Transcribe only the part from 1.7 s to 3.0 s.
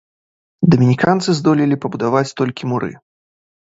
пабудаваць толькі муры.